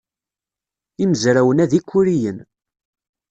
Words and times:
Imezrawen-a 1.03 1.65
d 1.71 1.73
ikuriyen. 1.79 2.37